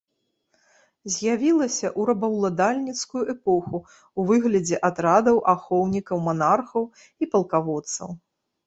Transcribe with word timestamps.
З'явілася 1.15 1.85
ў 1.89 2.01
рабаўладальніцкую 2.11 3.23
эпоху 3.35 3.77
ў 3.83 4.21
выглядзе 4.33 4.77
атрадаў 4.91 5.37
ахоўнікаў 5.55 6.17
манархаў 6.31 6.83
і 7.21 7.33
палкаводцаў. 7.37 8.09